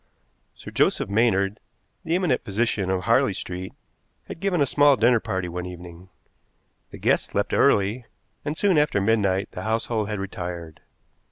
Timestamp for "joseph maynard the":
0.71-2.15